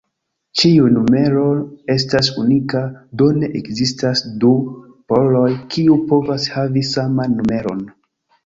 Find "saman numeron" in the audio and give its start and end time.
6.95-7.87